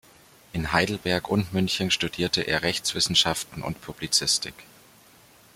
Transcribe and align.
In 0.51 0.71
Heidelberg 0.73 1.29
und 1.29 1.53
München 1.53 1.91
studierte 1.91 2.41
er 2.41 2.63
Rechtswissenschaften 2.63 3.61
und 3.61 3.81
Publizistik. 3.81 4.55